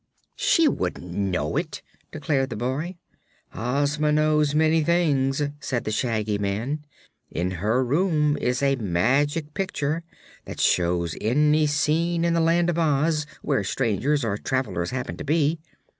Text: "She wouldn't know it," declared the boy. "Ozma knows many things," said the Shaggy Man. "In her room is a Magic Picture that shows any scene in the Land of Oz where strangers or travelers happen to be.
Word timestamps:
"She 0.35 0.67
wouldn't 0.67 1.11
know 1.13 1.57
it," 1.57 1.83
declared 2.11 2.49
the 2.49 2.55
boy. 2.55 2.95
"Ozma 3.53 4.11
knows 4.11 4.55
many 4.55 4.83
things," 4.83 5.43
said 5.59 5.83
the 5.83 5.91
Shaggy 5.91 6.39
Man. 6.39 6.83
"In 7.29 7.51
her 7.51 7.85
room 7.85 8.35
is 8.41 8.63
a 8.63 8.77
Magic 8.77 9.53
Picture 9.53 10.01
that 10.45 10.59
shows 10.59 11.15
any 11.21 11.67
scene 11.67 12.25
in 12.25 12.33
the 12.33 12.41
Land 12.41 12.71
of 12.71 12.79
Oz 12.79 13.27
where 13.43 13.63
strangers 13.63 14.25
or 14.25 14.39
travelers 14.39 14.89
happen 14.89 15.17
to 15.17 15.23
be. 15.23 15.59